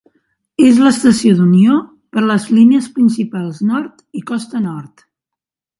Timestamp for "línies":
2.59-2.91